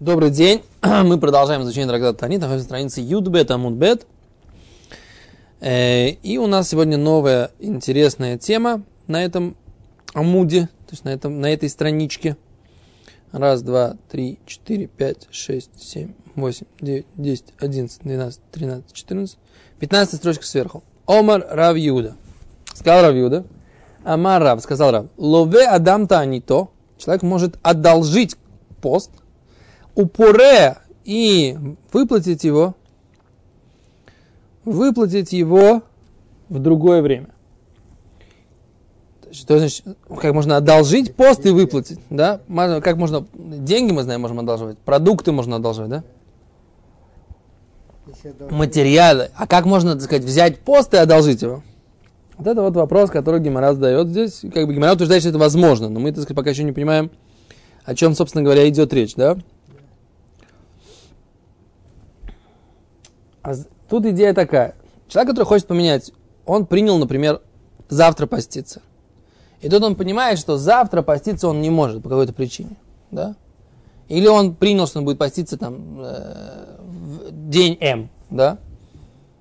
[0.00, 0.64] Добрый день.
[0.82, 2.40] Мы продолжаем изучение Драгдат Танит.
[2.40, 4.08] На странице Юдбет Амудбет.
[5.60, 9.56] Э, и у нас сегодня новая интересная тема на этом
[10.12, 12.36] амуде, то есть на, этом, на этой страничке.
[13.30, 19.38] Раз, два, три, четыре, пять, шесть, семь, восемь, девять, десять, одиннадцать, двенадцать, тринадцать, четырнадцать.
[19.78, 20.82] Пятнадцатая строчка сверху.
[21.06, 22.16] Омар Рав Юда.
[22.74, 23.44] Сказал Рав Юда.
[24.02, 25.06] Амар Рав, сказал Рав.
[25.16, 26.66] Лове Адам Танито.
[26.98, 28.34] Человек может одолжить
[28.80, 29.12] пост–
[29.94, 31.56] упоре и
[31.92, 32.74] выплатить его,
[34.64, 35.82] выплатить его
[36.48, 37.28] в другое время.
[39.32, 39.84] Что значит,
[40.20, 42.40] как можно одолжить пост и выплатить, да?
[42.82, 46.04] Как можно, деньги мы знаем, можем одалживать, продукты можно одалживать, да?
[48.50, 49.30] Материалы.
[49.34, 51.62] А как можно, так сказать, взять пост и одолжить его?
[52.38, 54.40] Вот это вот вопрос, который Гимара задает здесь.
[54.52, 57.10] Как бы Гимара утверждает, что это возможно, но мы, так сказать, пока еще не понимаем,
[57.84, 59.36] о чем, собственно говоря, идет речь, да?
[63.44, 63.54] А
[63.88, 64.74] тут идея такая.
[65.06, 66.12] Человек, который хочет поменять,
[66.46, 67.42] он принял, например,
[67.88, 68.80] завтра поститься.
[69.60, 72.76] И тут он понимает, что завтра поститься он не может по какой-то причине.
[73.10, 73.36] Да?
[74.08, 78.08] Или он принял, что он будет поститься там э, в день М.
[78.30, 78.58] Да?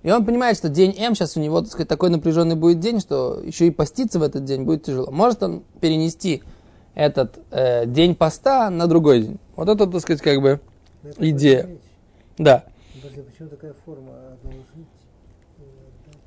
[0.03, 2.99] И он понимает, что день М сейчас у него так сказать, такой напряженный будет день,
[2.99, 5.11] что еще и поститься в этот день будет тяжело.
[5.11, 6.43] Может он перенести
[6.93, 9.39] этот э, день поста на другой день.
[9.55, 10.59] Вот это, так сказать, как бы
[11.19, 11.69] идея.
[12.37, 12.65] Да.
[13.01, 14.87] Почему такая форма одолжить?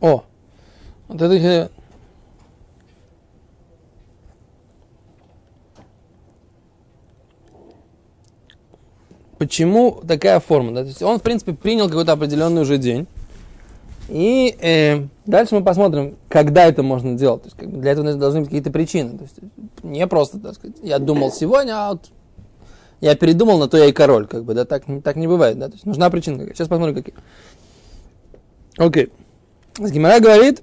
[0.01, 0.25] О,
[1.09, 1.71] вот это
[9.39, 10.73] Почему такая форма?
[10.73, 10.81] Да?
[10.83, 13.07] То есть он, в принципе, принял какой-то определенный уже день.
[14.09, 17.43] И э, дальше мы посмотрим, когда это можно делать.
[17.43, 19.19] То есть, как бы для этого должны быть какие-то причины.
[19.19, 19.37] То есть,
[19.83, 22.11] не просто, так сказать, я думал сегодня, а вот
[23.01, 25.69] я передумал, на то я и король, как бы, да, так, так не бывает, да,
[25.69, 26.45] то есть нужна причина.
[26.47, 27.15] Сейчас посмотрим, какие.
[28.79, 29.07] Окей.
[29.07, 29.91] Okay.
[29.91, 30.63] Гимара говорит,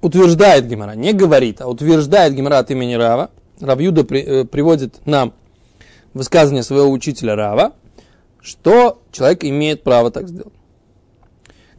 [0.00, 3.30] утверждает Гимара, не говорит, а утверждает Гимара от имени Рава.
[3.60, 5.32] Равьюда при, э, приводит нам
[6.14, 7.72] высказывание своего учителя Рава,
[8.40, 10.52] что человек имеет право так сделать.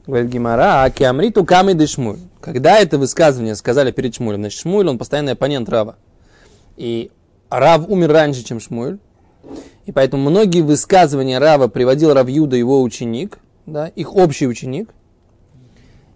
[0.05, 2.17] Говорит Гимара, а киамриту камы дешмуль.
[2.39, 5.97] Когда это высказывание сказали перед Шмулем, значит, Шмуль, он постоянный оппонент Рава.
[6.77, 7.11] И
[7.49, 8.99] Рав умер раньше, чем Шмуль.
[9.85, 14.89] И поэтому многие высказывания Рава приводил Равьюда его ученик, да, их общий ученик.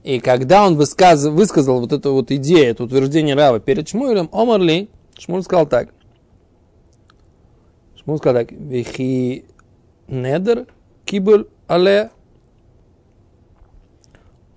[0.04, 4.90] И когда он высказ, высказал вот эту вот идею, это утверждение Рава перед Шмуэлем, Омарли,
[5.18, 5.90] Шмуль сказал так.
[7.96, 8.52] Шмуль сказал так.
[8.52, 9.46] Вихи
[10.08, 10.66] недер
[11.06, 12.10] кибуль але.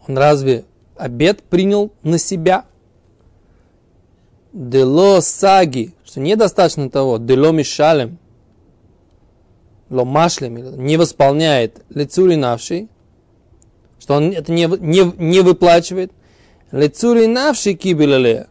[0.06, 0.64] Он разве
[0.96, 2.64] обед принял на себя?
[4.52, 8.18] Дело саги, что недостаточно того, дело мишалем,
[9.94, 12.88] ломашлем, не восполняет лицури навший,
[13.98, 16.12] что он это не, не, не выплачивает,
[16.72, 18.48] лицури навший кибелеле,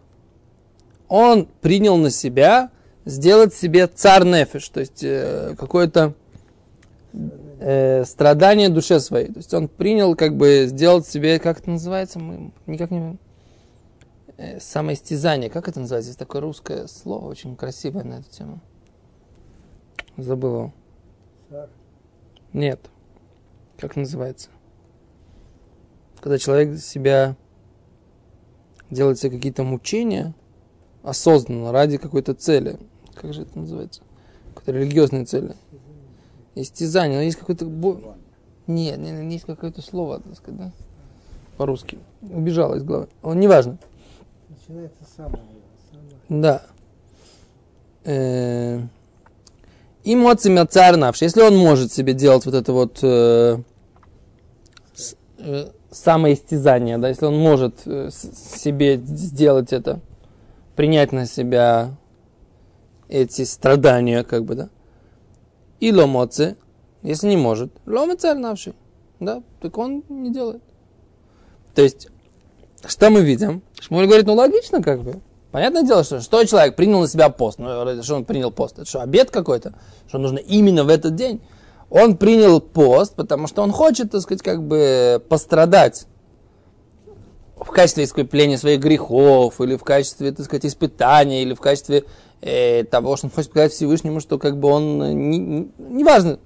[1.07, 2.71] он принял на себя
[3.05, 6.13] сделать себе цар нефиш, то есть э, какое-то
[7.59, 9.27] э, страдание душе своей.
[9.27, 13.17] То есть он принял как бы сделать себе, как это называется, мы никак не
[14.37, 16.09] э, самоистязание, как это называется?
[16.09, 18.59] Есть такое русское слово, очень красивое на эту тему.
[20.17, 20.71] Забыл.
[22.53, 22.79] Нет.
[23.77, 24.49] Как называется?
[26.21, 27.35] Когда человек себя
[28.89, 30.33] делает себе какие-то мучения
[31.01, 32.79] осознанно, ради какой-то цели.
[33.15, 34.01] Как же это называется?
[34.53, 35.55] Какой-то религиозной цели.
[36.55, 37.65] Истязание, но есть какой-то...
[38.67, 40.71] Нет, не, не есть какое-то слово, так сказать, да?
[41.57, 41.99] По-русски.
[42.21, 43.09] Убежало из головы.
[43.21, 43.77] Он неважно.
[44.47, 45.43] Начинается самое.
[46.29, 46.63] Да.
[48.05, 48.87] Э -э
[50.03, 53.57] и моцимя царь если он может себе делать вот это вот э,
[55.39, 59.99] э, самоистязание, да, если он может э, себе сделать это,
[60.75, 61.95] принять на себя
[63.07, 64.69] эти страдания, как бы, да.
[65.79, 66.57] И ломоцы,
[67.01, 68.37] если не может, лома царь
[69.19, 70.61] да, так он не делает.
[71.75, 72.07] То есть,
[72.85, 73.61] что мы видим?
[73.79, 75.21] Шмуль говорит, ну логично, как бы.
[75.53, 77.59] Понятное дело, что что человек принял на себя пост.
[77.59, 78.79] Ну, что он принял пост?
[78.79, 79.75] Это что, обед какой-то?
[80.07, 81.41] Что нужно именно в этот день?
[81.91, 86.07] Он принял пост, потому что он хочет, так сказать, как бы пострадать
[87.55, 92.05] в качестве искупления своих грехов, или в качестве, так сказать, испытания, или в качестве
[92.41, 95.37] э, того, что он хочет показать Всевышнему, что как бы он, э, не,
[95.77, 96.03] не.
[96.03, 96.39] То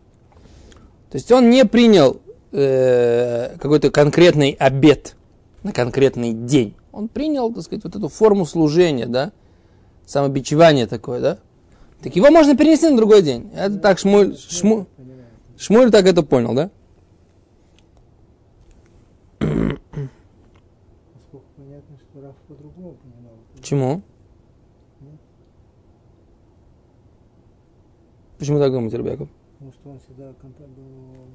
[1.14, 2.20] есть он не принял
[2.52, 5.16] э, какой-то конкретный обед
[5.64, 9.32] на конкретный день он принял, так сказать, вот эту форму служения, да,
[10.08, 11.38] самобичевание такое, да,
[12.02, 13.52] Так его можно перенести на другой день.
[13.54, 14.86] Это так Шмуль, Шмуль.
[15.58, 16.72] Шмуль так это понял, да?
[23.56, 24.02] Почему?
[28.40, 29.30] Почему так думаете, Ребеков?
[29.54, 31.28] Потому что он всегда контакт был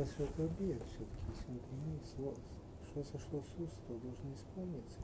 [0.00, 2.34] это обед все-таки, если он принимает слово.
[2.90, 4.98] Что сошло с уст, то должно исполниться.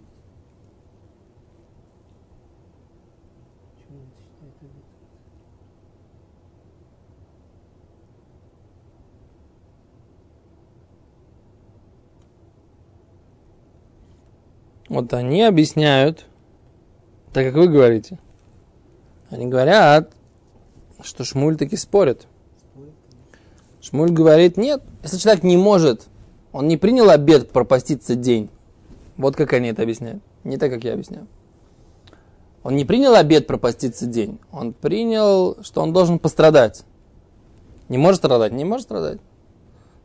[3.75, 4.85] Почему он считает обед?
[14.89, 16.27] Вот они объясняют,
[17.33, 18.19] так как вы говорите.
[19.31, 20.15] Они говорят,
[21.03, 21.77] что Шмуль таки.
[21.77, 22.27] Спорит?
[23.93, 26.07] Шмуль говорит, нет, если человек не может,
[26.51, 28.49] он не принял обед пропаститься день.
[29.19, 30.23] Вот как они это объясняют.
[30.45, 31.27] Не так, как я объясняю.
[32.63, 34.39] Он не принял обед пропаститься день.
[34.51, 36.85] Он принял, что он должен пострадать.
[37.91, 38.53] Не может страдать?
[38.53, 39.19] Не может страдать.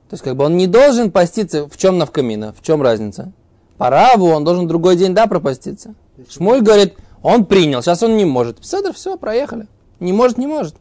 [0.09, 1.69] То есть, как бы он не должен поститься.
[1.69, 2.53] В чем навкамина?
[2.53, 3.31] В чем разница?
[3.77, 5.95] По раву он должен другой день, да, пропаститься.
[6.29, 8.65] Шмуль говорит, он принял, сейчас он не может.
[8.65, 9.67] Седр, все, проехали.
[10.01, 10.75] Не может, не может.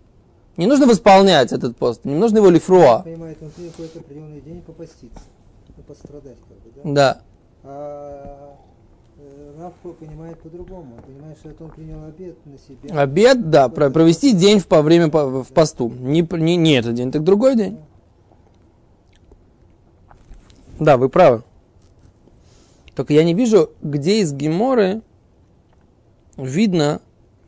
[0.56, 3.00] Не нужно восполнять этот пост, не нужно его лифруа.
[3.02, 5.20] понимает, он какой-то определенный день попаститься,
[5.76, 6.92] ну, пострадать как бы, да?
[6.92, 7.20] Да.
[7.62, 8.56] А
[9.18, 10.94] э, Раф понимает по-другому.
[10.96, 13.00] Он понимает, что это он принял обед на себя.
[13.02, 15.90] Обед, да, про- провести день в, по время по- в посту.
[15.90, 17.78] Не, не, не этот день, так другой день.
[20.78, 21.42] Да, вы правы.
[22.94, 25.02] Только я не вижу, где из Геморы
[26.38, 27.00] видно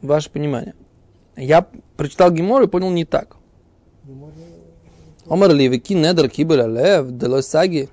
[0.03, 0.75] ваше понимание.
[1.38, 3.37] Я прочитал Гемору и понял не так.
[5.29, 7.88] Омар ли вики недр кибер алев делой саги.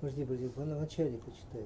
[0.00, 1.62] Подожди, подожди, в начале почитай.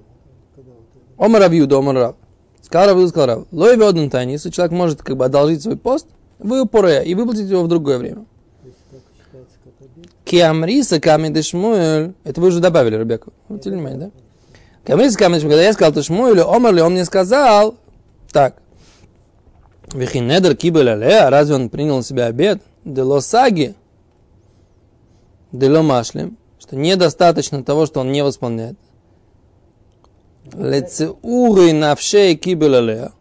[1.19, 2.17] Омар Равьюда, Омар Рав.
[2.61, 3.47] Сказал Равьюда, сказал Рав.
[3.51, 6.07] Лой один тайни, если человек может как бы одолжить свой пост,
[6.39, 8.25] вы упоре и выплатить его в другое время.
[10.25, 12.15] Киамриса камеды Шмуэль.
[12.25, 13.31] Это вы уже добавили, Ребекка.
[13.49, 14.11] Обратили внимание, да?
[14.87, 15.55] Киамриса камеды Шмуэль.
[15.55, 17.77] Когда я сказал то Шмуэлю, Омар ли, он мне сказал,
[18.31, 18.63] так.
[19.95, 22.63] Вихинедер кибель алея, разве он принял на себя обед?
[22.85, 23.75] Дело саги.
[25.53, 26.39] Дело машлем.
[26.59, 28.79] Что недостаточно того, что он не восполняет.
[30.53, 33.13] Лецеуры навшей дальше.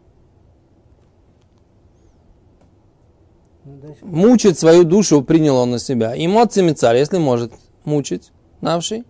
[4.00, 6.14] Мучить свою душу принял он на себя.
[6.16, 7.52] Эмоциями царь, если может
[7.84, 9.04] мучить навший.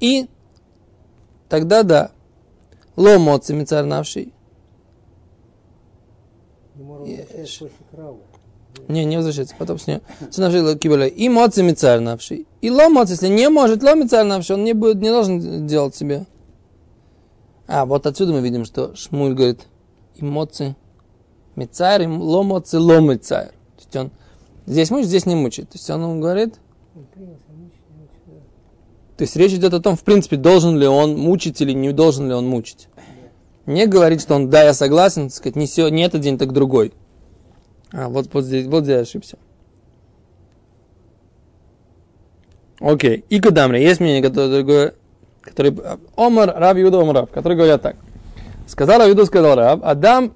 [0.00, 0.26] И
[1.48, 2.10] тогда да.
[2.96, 4.32] Ломоциями царь навший.
[6.78, 7.24] Не
[7.90, 8.20] краву.
[8.88, 10.02] Не, не возвращается, потом с нее.
[10.36, 11.06] Навший кибеля.
[11.06, 12.46] И моциями царь навший.
[12.60, 16.26] И ломоц, если не может ломить царь навший, он не, будет, не должен делать себе.
[17.66, 19.66] А, вот отсюда мы видим, что Шмуль говорит,
[20.16, 20.76] эмоции
[21.56, 23.48] мицарь, и ломоцы ломицарь.
[23.48, 24.10] То есть он
[24.66, 25.70] здесь мучит, здесь не мучит.
[25.70, 26.54] То есть он ему говорит.
[29.16, 32.28] То есть речь идет о том, в принципе, должен ли он мучить или не должен
[32.28, 32.88] ли он мучить.
[33.66, 36.92] Не говорит, что он, да, я согласен, сказать, не, сё- не этот день, так другой.
[37.92, 39.38] А, вот, вот здесь, вот здесь ошибся.
[42.80, 43.24] Окей.
[43.28, 43.80] И Кадамри.
[43.80, 44.94] Есть мнение, которое другое,
[45.40, 45.74] который,
[46.16, 47.96] Омар, Раб Юда, Омар Раб, который говорят так.
[48.66, 50.34] Сказал Раб Юда, сказал Раб, Адам,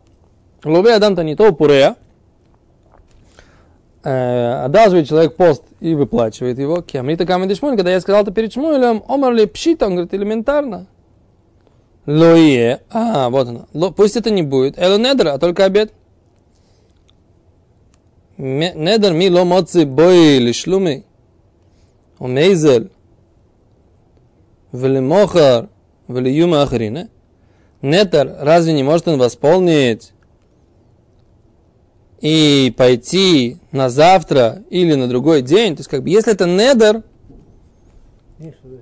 [0.65, 1.97] лове Адам-то не то пурея,
[4.03, 6.81] э, одалживает человек пост и выплачивает его.
[6.81, 10.87] Кемрита камеди Шмуэль, когда я сказал это перед Шмуэлем, Омар ли пшита, он говорит, элементарно.
[12.11, 13.93] Лое, а, вот оно.
[13.93, 14.77] Пусть это не будет.
[14.77, 15.93] Эло недер, а только обед.
[18.37, 21.05] Недер ми ло моци бой лишлуми.
[22.19, 22.91] Умейзель.
[24.73, 25.69] Велимохар.
[26.09, 27.11] Велиюма ахрина.
[27.81, 30.13] Недер, разве не может он восполнить
[32.21, 35.77] и пойти на завтра или на другой день?
[35.77, 37.05] То есть, как бы, если это недер.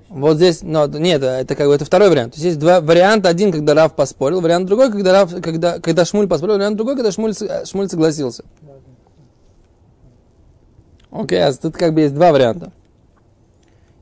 [0.09, 2.33] Вот здесь, но нет, это как бы это второй вариант.
[2.33, 3.29] То есть есть два варианта.
[3.29, 7.11] Один, когда Рав поспорил, вариант другой, когда Рав, когда, когда Шмуль поспорил, вариант другой, когда
[7.11, 7.33] Шмуль,
[7.65, 8.43] Шмуль согласился.
[11.11, 12.71] Окей, а тут как бы есть два варианта.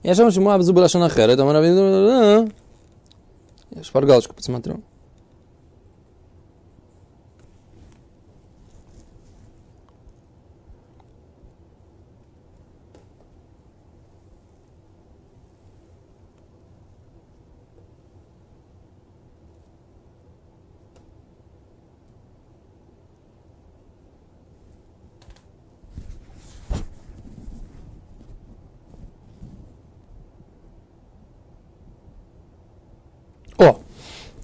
[0.04, 2.52] Я же ему обзубил Ашанахер, это Рав-
[3.72, 4.82] Я шпаргалочку посмотрю.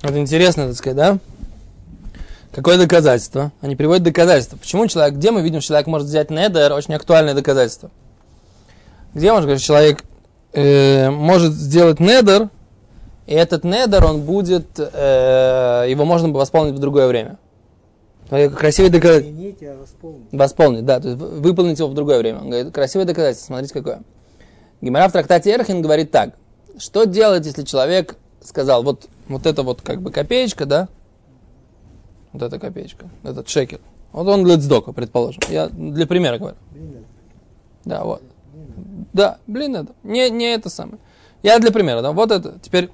[0.03, 1.17] Вот интересно, так сказать, да?
[2.51, 3.53] Какое доказательство?
[3.61, 4.57] Они приводят доказательства.
[4.57, 7.89] Почему человек, где мы видим, что человек может взять недер, очень актуальное доказательство.
[9.13, 10.03] Где можно говорить, человек
[10.51, 12.49] э, может сделать недер,
[13.27, 17.37] и этот недер, он будет, э, его можно восполнить в другое время.
[18.29, 19.71] Красивый доказательство.
[19.71, 20.37] А восполните.
[20.37, 22.39] Восполнить, да, то есть вы- выполнить его в другое время.
[22.39, 24.01] Он говорит, красивое доказательство, смотрите какое.
[24.81, 26.31] Гимара в трактате Эрхин говорит так.
[26.77, 30.89] Что делать, если человек сказал, вот, вот это вот как бы копеечка, да?
[32.31, 33.81] Вот эта копеечка, этот шекель.
[34.11, 35.41] Вот он для сдока, предположим.
[35.49, 36.57] Я для примера говорю.
[36.71, 37.05] Блин,
[37.85, 38.21] Да, вот.
[38.51, 39.93] блин, Да, блин, это.
[40.03, 40.99] Не, не это самое.
[41.41, 42.57] Я для примера, да, вот это.
[42.61, 42.89] Теперь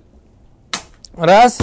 [1.16, 1.60] раз,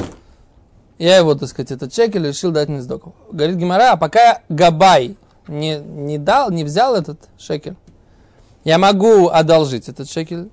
[0.99, 3.15] я его, так сказать, этот шекель решил дать Нездоку.
[3.31, 5.17] Говорит Гимара, а пока Габай
[5.49, 7.77] не, не дал, не взял этот шекель,
[8.65, 10.51] я могу одолжить этот шекель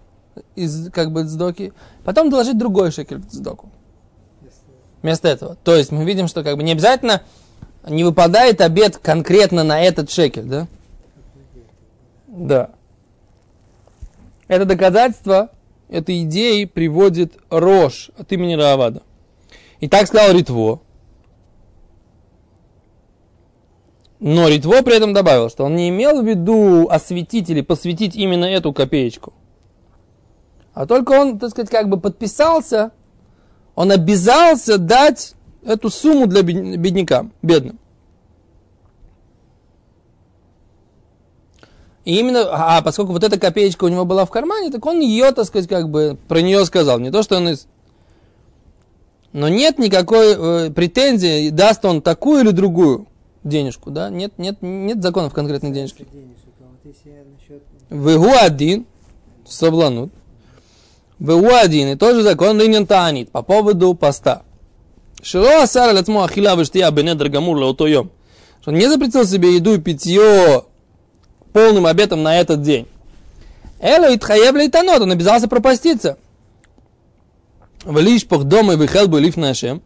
[0.56, 3.70] из, как бы, сдоки, потом доложить другой шекель в сдоку.
[5.04, 5.58] Вместо этого.
[5.64, 7.22] То есть мы видим, что как бы не обязательно
[7.88, 10.68] не выпадает обед конкретно на этот шекель, да?
[12.28, 12.70] Да.
[14.48, 15.52] Это доказательство
[15.90, 19.04] этой идеи приводит Рош от имени Раавада.
[19.82, 20.80] И так сказал Ритво.
[24.22, 28.46] Но Ритво при этом добавил, что он не имел в виду осветить или посвятить именно
[28.46, 29.34] эту копеечку.
[30.74, 32.94] А только он, так сказать, как бы подписался,
[33.76, 35.34] он обязался дать
[35.66, 37.80] эту сумму для бед- беднякам, бедным.
[42.06, 45.32] И именно, а поскольку вот эта копеечка у него была в кармане, так он ее,
[45.32, 47.00] так сказать, как бы про нее сказал.
[47.00, 47.68] Не то, что он из...
[49.32, 53.08] Но нет никакой э, претензии, даст он такую или другую
[53.44, 54.10] денежку, да?
[54.10, 56.06] Нет, нет, нет законов конкретной денежки.
[57.90, 58.86] а Вегу один,
[59.48, 60.12] собланут.
[61.20, 64.44] Вегу один, и тот же закон линен таанит по поводу поста.
[65.22, 68.12] Шило асара лацмо ахила вештия бенедр гамур лаутойом.
[68.62, 70.64] Что он не запретил себе еду и питье
[71.54, 72.88] полным обетом на этот день.
[73.80, 76.18] Эло итхаев лейтанот, он обязался пропаститься.
[77.84, 79.82] В лишпах дома и выхел бы лиф нашем.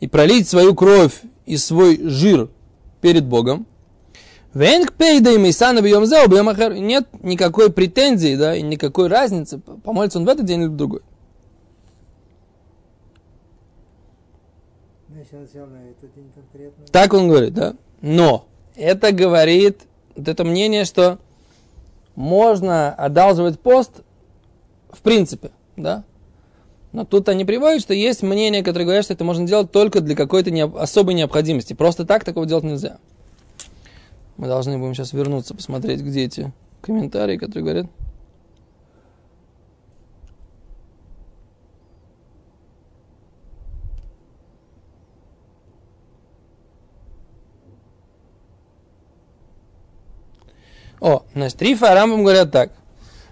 [0.00, 1.12] И пролить свою кровь
[1.46, 2.48] и свой жир
[3.00, 3.66] перед Богом.
[4.54, 6.74] Венг пейда и мейсана бьем за ахер.
[6.74, 11.02] Нет никакой претензии, да, и никакой разницы, помолится он в этот день или в другой.
[16.78, 17.76] Ну, Так он говорит, да.
[18.00, 19.82] Но это говорит,
[20.16, 21.18] вот это мнение, что
[22.16, 24.02] можно одалживать пост
[24.90, 26.04] в принципе, да.
[26.92, 30.16] Но тут они приводят, что есть мнение, которое говорят, что это можно делать только для
[30.16, 31.72] какой-то необ- особой необходимости.
[31.72, 32.98] Просто так такого делать нельзя.
[34.40, 37.86] Мы должны будем сейчас вернуться, посмотреть, где эти комментарии, которые говорят.
[51.00, 52.72] О, значит, Рифа и говорят так,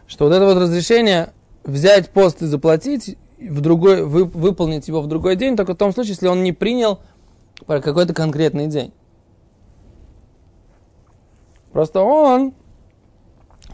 [0.06, 1.32] что вот это вот разрешение
[1.64, 5.94] взять пост и заплатить, в другой, вы, выполнить его в другой день, только в том
[5.94, 7.00] случае, если он не принял
[7.64, 8.92] про какой-то конкретный день.
[11.78, 12.54] Просто он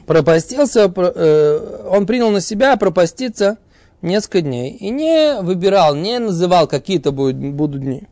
[0.05, 3.57] пропастился, про- э, он принял на себя пропаститься
[4.03, 8.03] несколько дней и не выбирал, не называл какие-то будут, будут дни.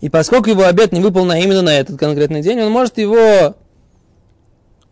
[0.00, 3.56] И поскольку его обед не выполнен именно на этот конкретный день, он может его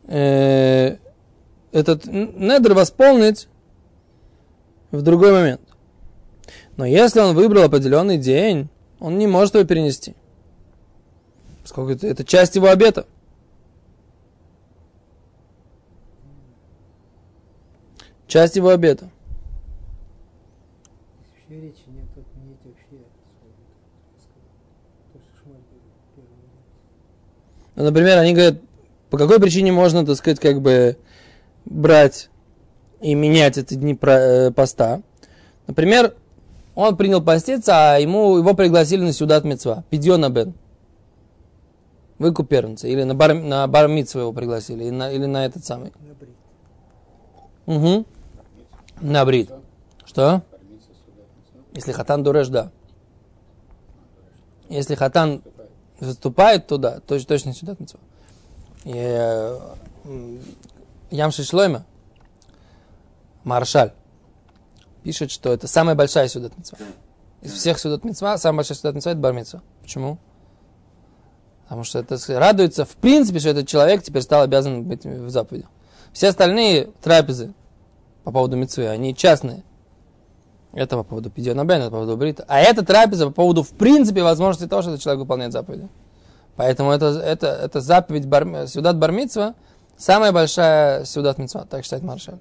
[0.08, 0.96] э,
[1.70, 3.46] этот недр восполнить
[4.90, 5.60] в другой момент.
[6.76, 10.16] Но если он выбрал определенный день, он не может его перенести.
[11.64, 13.06] Поскольку это, это часть его обета.
[18.26, 19.08] Часть его обета.
[21.48, 23.02] вообще речи нет отменить вообще.
[27.76, 28.60] Ну, например, они говорят,
[29.08, 30.98] по какой причине можно, так сказать, как бы
[31.64, 32.28] брать
[33.00, 35.00] и менять эти дни э, поста.
[35.66, 36.14] Например,
[36.74, 40.52] он принял поститься, а ему, его пригласили на сюдат мецва, пидьона бен.
[42.24, 42.88] Выкуп первенца.
[42.88, 45.92] Или на бар, на бар мицву его пригласили, или на, или на этот самый.
[46.00, 46.36] На брит.
[47.66, 48.06] Угу.
[49.02, 49.50] На брит.
[50.06, 50.40] Что?
[51.74, 52.70] Если хатан дуреш, да.
[54.70, 55.42] Если хатан
[56.00, 58.00] заступает туда, то точно сюда митцва.
[58.84, 59.58] И э,
[61.10, 61.84] Ямши Шлойма,
[63.42, 63.92] Маршаль,
[65.02, 66.78] пишет, что это самая большая сюдат митцва.
[67.42, 69.60] Из всех сюдат митцва, самая большая сюдат митцва это бар митцва.
[69.82, 70.18] Почему?
[71.64, 75.66] Потому что это радуется, в принципе, что этот человек теперь стал обязан быть в заповеди.
[76.12, 77.54] Все остальные трапезы,
[78.22, 79.64] по поводу митцвы, они частные.
[80.72, 82.44] Это по поводу Пидиона Бен, это по поводу Брита.
[82.48, 85.88] А это трапеза по поводу, в принципе, возможности того, что этот человек выполняет заповеди.
[86.56, 89.54] Поэтому это, это, это заповедь бар, Сюдат Бармитсва,
[89.96, 92.38] самая большая Сюдат Митцва, так считает Маршаль.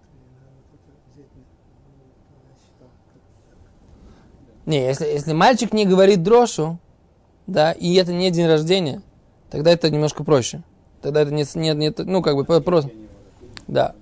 [4.65, 6.79] Не, если, если мальчик не говорит дрошу,
[7.47, 9.01] да, и это не день рождения,
[9.53, 10.63] тогда это немножко проще.
[11.03, 12.89] Тогда это не, не, не ну, как бы просто.
[13.67, 13.93] Да.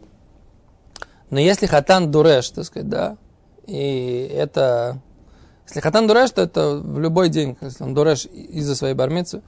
[1.30, 3.18] Но если хатан дуреш, так сказать, да,
[3.68, 5.02] и это...
[5.68, 9.42] Если хатан дуреш, то это в любой день, если он дуреш из-за своей бармицы,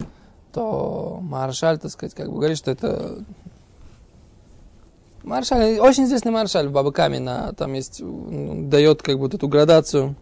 [0.52, 3.24] то маршаль, так сказать, как бы говорит, что это...
[5.24, 10.18] Маршаль, очень известный маршаль в Бабакаме, там есть, дает как бы вот эту градацию,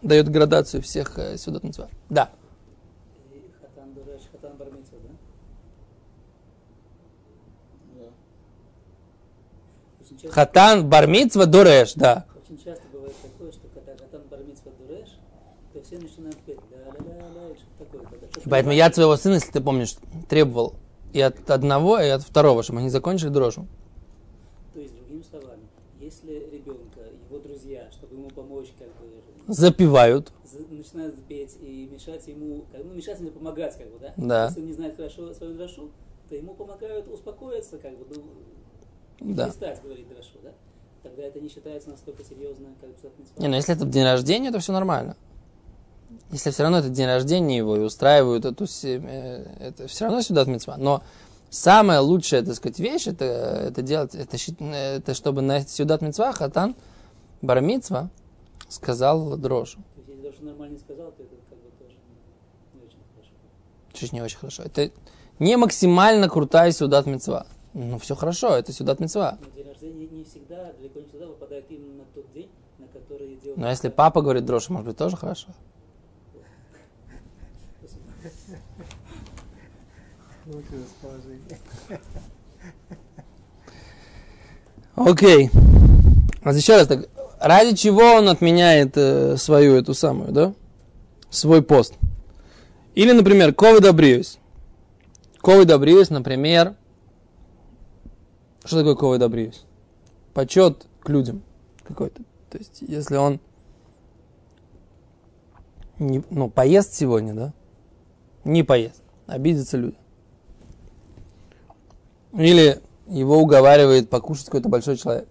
[0.00, 1.64] дает градацию всех э, сюдот
[2.08, 2.30] Да.
[3.60, 5.10] Хатан Дуреш, Хатан Бармитсва, да?
[10.00, 12.24] Очень часто, Хатан бармитсва дуреш, да.
[12.42, 15.08] очень часто бывает такое, что когда Хатан Бармитсва Дуреш,
[15.72, 18.02] то все начинают петь ля-ля-ля-ля, что такое.
[18.02, 19.96] Когда поэтому я от своего сына, если ты помнишь,
[20.28, 20.74] требовал
[21.12, 23.66] и от одного, и от второго, чтобы они закончили дрожу.
[24.74, 25.62] То есть, другими словами,
[26.00, 30.32] если ребенка, его друзья, чтобы ему помочь, как бы, Запивают.
[30.44, 34.14] за- начинают петь и мешать ему, как, ну, мешать ему помогать, как бы, да?
[34.16, 34.44] Да.
[34.46, 35.90] Если он не знает хорошо свою дрошу,
[36.28, 38.22] то ему помогают успокоиться, как бы, ну,
[39.22, 39.46] не Да.
[39.46, 40.50] перестать говорить дрошу, да?
[41.02, 42.90] Тогда это не считается настолько серьезно, как
[43.38, 45.16] Не, ну если это день рождения, то все нормально.
[46.30, 50.44] Если все равно это день рождения его и устраивают эту, э, это все равно сюда
[50.44, 50.76] митцва.
[50.76, 51.02] Но
[51.50, 56.32] самая лучшая, так сказать, вещь, это, это делать, это, щит- это чтобы на сюдат митцва
[56.32, 56.74] хатан
[57.42, 58.10] бармитцва
[58.68, 59.36] сказал
[60.00, 61.96] есть, если дрошу нормально не сказал, то это как бы тоже
[62.74, 63.32] не, очень хорошо.
[63.92, 64.62] Чуть не очень хорошо.
[64.62, 64.90] Это
[65.38, 67.46] не максимально крутая сюдат митцва.
[67.74, 69.38] Ну, все хорошо, это сюдат митцва.
[69.40, 73.36] Но день рождения не всегда, далеко не всегда выпадает именно на тот день, на который
[73.36, 73.58] делают...
[73.58, 75.48] Но если папа говорит дрожь, может быть, тоже хорошо.
[84.94, 85.50] Окей.
[86.42, 87.08] А еще раз так.
[87.40, 90.54] Ради чего он отменяет э, свою эту самую, да?
[91.30, 91.94] Свой пост.
[92.94, 94.38] Или, например, Ковы Добриюсь.
[95.40, 96.74] Ковы Добриюсь, например.
[98.64, 99.64] Что такое Ковы Добриюсь?
[100.34, 101.42] Почет к людям
[101.82, 102.22] какой-то.
[102.50, 103.40] То есть, если он
[105.98, 107.52] не, ну, поест сегодня, да?
[108.44, 109.02] Не поест.
[109.26, 109.96] Обидятся люди.
[112.32, 115.28] Или его уговаривает покушать какой-то большой человек.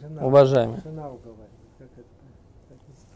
[0.00, 0.80] Жена, Уважаемый.
[0.82, 1.50] Жена уговаривает.
[1.78, 2.06] Как это
[2.70, 3.06] отнести?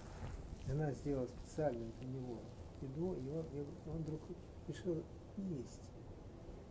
[0.66, 2.38] Жена сделала специально для него
[2.83, 4.20] еду, и он, и он вдруг
[4.66, 5.03] решил
[5.37, 5.81] есть.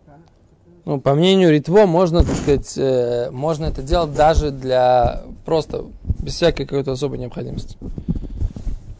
[0.07, 0.19] А?
[0.85, 5.85] Ну, по мнению Ритво, можно, так сказать, э, можно это делать даже для просто
[6.19, 7.77] без всякой какой-то особой необходимости.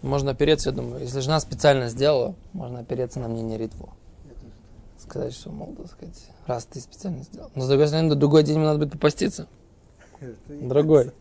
[0.02, 3.90] Можно опереться, я думаю, если жена специально сделала, можно опереться на мнение Ритво.
[5.00, 7.52] Сказать, что, мол, так сказать, раз ты специально сделал.
[7.56, 9.48] Но, с другой стороны, другой день надо будет попаститься.
[10.50, 11.12] Другой.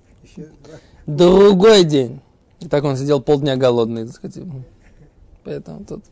[1.07, 2.21] Другой день.
[2.59, 4.45] И так он сидел полдня голодный, так сказать.
[5.45, 6.03] Поэтому тут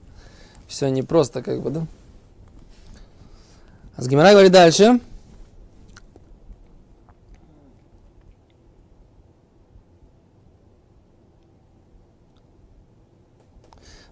[0.68, 1.86] все непросто, как бы, да?
[3.96, 5.00] С Гимара говорит дальше.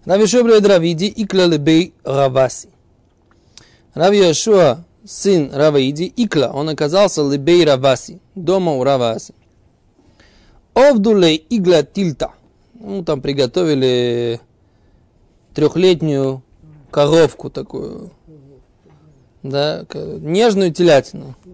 [0.05, 2.69] Рав Йошуа говорит Равиди и клалебей Раваси.
[3.93, 9.33] Рав Йошуа, сын Равиди, Икла, он оказался лебей Раваси, дома у Раваси.
[10.73, 12.31] Овдулей игла тильта.
[12.73, 14.41] Ну, там приготовили
[15.53, 16.41] трехлетнюю
[16.91, 18.11] коровку такую.
[19.43, 21.35] Да, нежную телятину.
[21.45, 21.53] Ну?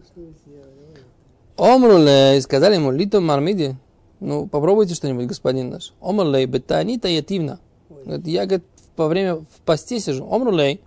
[1.57, 3.75] Омруле, и сказали ему, лито мармиди,
[4.19, 5.93] ну, попробуйте что-нибудь, господин наш.
[5.99, 7.59] Омрулей, бетанита ятивна.
[7.89, 10.31] Говорит, я, говорит, во время в посте сижу.
[10.31, 10.81] Омрулей,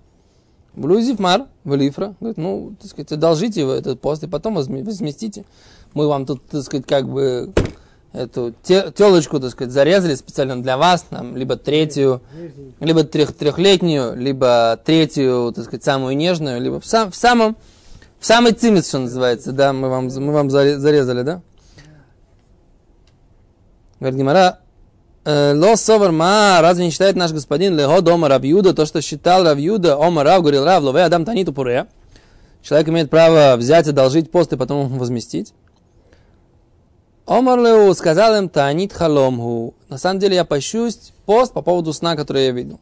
[0.75, 2.15] блюзив мар, велифра.
[2.21, 5.45] Говорит, ну, так сказать, одолжите вы этот пост и потом возме- возместите.
[5.95, 7.53] Мы вам тут, так сказать, как бы
[8.13, 12.21] эту телочку, так сказать, зарезали специально для вас, там, либо третью,
[12.81, 17.57] либо трех, трехлетнюю, либо третью, так сказать, самую нежную, либо в, сам, в самом,
[18.21, 21.43] в самый цимис, что называется, да, мы вам, мы вам заре- зарезали, да?
[23.99, 24.59] Говорит Гимара,
[25.25, 29.45] «Э, Ло совар ма, разве не считает наш господин Лего дома Равьюда, то, что считал
[29.45, 31.87] Равьюда, Ома Рав, говорил Рав, лове Адам Таниту Пуре.
[32.63, 35.55] Человек имеет право взять, одолжить пост и потом возместить.
[37.27, 39.75] Омар Леу сказал им Танит Халомгу.
[39.89, 42.81] На самом деле я пощусь пост по поводу сна, который я видел.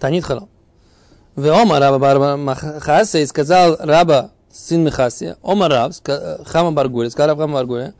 [0.00, 0.48] Танит Халом.
[1.36, 7.28] В Омар Раба Махасе и сказал Раба, сын Михасия, Омар Рав, ска- Хама Баргури, сказал
[7.28, 7.92] Рав Хама Баргури,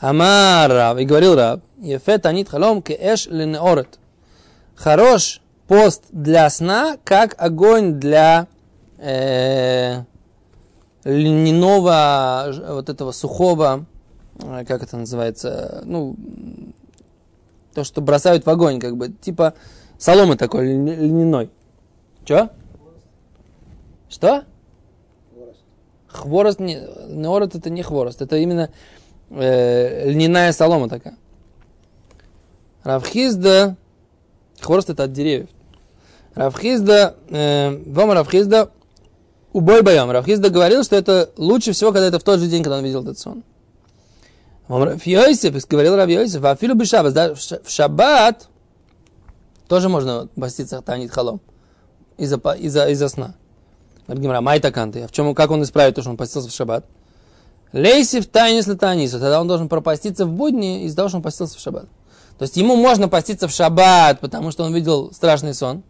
[0.00, 3.98] Амар Рав, и говорил Рав, Ефет анит халом ке эш ленеорет.
[4.76, 8.46] Хорош пост для сна, как огонь для
[8.98, 10.02] э,
[11.04, 13.93] льняного, вот этого сухого, э,
[14.38, 16.16] как это называется, ну,
[17.74, 19.54] то, что бросают в огонь, как бы, типа
[19.98, 21.50] соломы такой льня- льняной.
[22.24, 22.50] Че?
[24.08, 24.44] Что?
[26.06, 28.70] Хворост, не, неорот это не хворост, это именно
[29.30, 31.16] э, льняная солома такая.
[32.84, 33.76] Равхизда,
[34.60, 35.48] хворост это от деревьев.
[36.34, 38.70] Равхизда, э, вам Равхизда,
[39.52, 40.10] убой боем.
[40.10, 43.02] Равхизда говорил, что это лучше всего, когда это в тот же день, когда он видел
[43.02, 43.42] этот сон.
[44.68, 48.48] Йосиф, говорил Рав Йосиф, а филу бы шаббат, да, в ша- в шаббат
[49.68, 51.40] тоже можно поститься танит халом
[52.16, 53.34] из-за, па- из-за, из-за сна.
[54.06, 55.02] Говорит Гимара, майта канты.
[55.02, 56.84] А в чем, как он исправит то, что он постился в шаббат?
[57.72, 59.18] Лейсив тайнис латанису.
[59.18, 61.86] Тогда он должен пропаститься в будни из-за того, что он постился в шаббат.
[62.38, 65.82] То есть ему можно поститься в шаббат, потому что он видел страшный сон.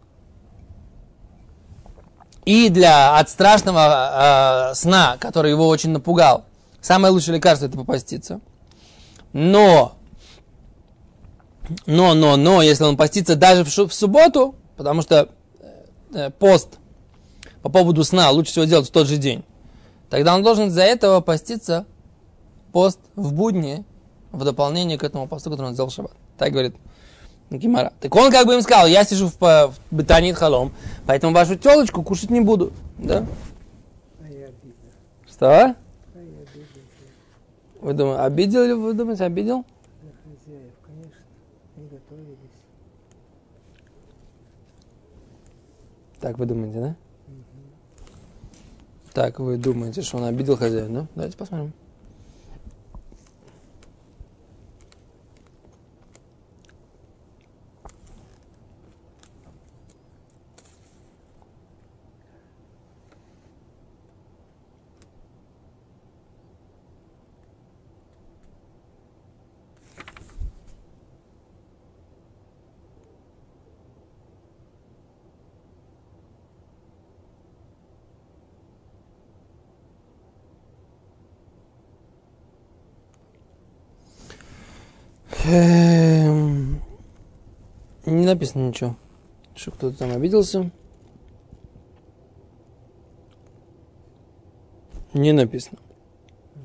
[2.45, 6.45] И для от страшного э, сна, который его очень напугал,
[6.81, 8.39] самое лучшее лекарство это попаститься.
[9.37, 9.97] Но,
[11.85, 15.27] но, но, но, если он постится даже в, в субботу, потому что
[16.13, 16.79] э, пост
[17.61, 19.43] по поводу сна лучше всего делать в тот же день,
[20.09, 21.85] тогда он должен из-за этого поститься
[22.71, 23.83] пост в будни
[24.31, 26.13] в дополнение к этому посту, который он сделал в шаббат.
[26.37, 26.77] Так говорит
[27.49, 27.91] Гимара.
[27.99, 30.71] Так он как бы им сказал, я сижу в, в бетанит халом,
[31.05, 32.71] поэтому вашу телочку кушать не буду.
[32.97, 33.25] Да?
[34.21, 34.31] А.
[35.29, 35.75] Что?
[37.85, 39.63] Вы думаете, обидел или вы думаете, обидел?
[40.23, 41.21] хозяев, конечно.
[41.77, 42.37] Не готовились.
[46.19, 46.95] Так вы думаете, да?
[49.13, 51.07] Так вы думаете, что он обидел хозяина, да?
[51.13, 51.73] Давайте посмотрим.
[85.47, 86.81] Не
[88.05, 88.95] написано ничего,
[89.55, 90.71] что кто-то там обиделся.
[95.13, 95.77] Не написано.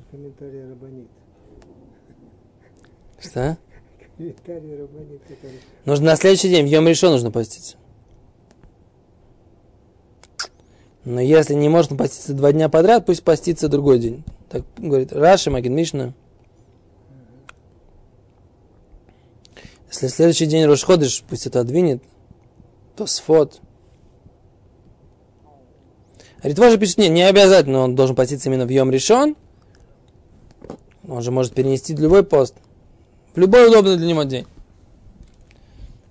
[0.09, 1.07] Комментарий Рабанит.
[3.19, 3.57] Что?
[4.17, 5.21] Комментарий Рабанит.
[5.85, 7.77] Нужно на следующий день, в Йом решен нужно поститься.
[11.05, 14.23] Но если не можно поститься два дня подряд, пусть постится другой день.
[14.49, 16.13] Так говорит Раши, Магин Мишна.
[19.91, 22.01] Если следующий день расходишь, пусть это отдвинет,
[22.95, 23.59] то сфот.
[26.41, 29.35] Ритва же пишет, нет, не обязательно, он должен поститься именно в Йом решен.
[31.07, 32.55] Он же может перенести любой пост.
[33.33, 34.47] В любой удобный для него день.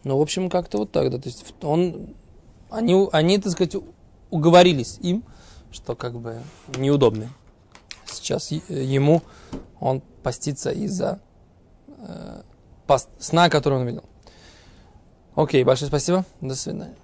[0.05, 1.19] Ну, в общем, как-то вот так, да.
[1.19, 2.15] То есть он,
[2.69, 3.77] они, они, так сказать,
[4.29, 5.25] уговорились им,
[5.73, 6.43] что как бы
[6.77, 7.31] неудобно.
[8.07, 9.23] Сейчас ему
[9.79, 11.21] он постится из-за
[11.89, 12.43] э,
[12.99, 14.05] сна, который он видел.
[15.35, 16.25] Окей, большое спасибо.
[16.41, 16.95] До свидания.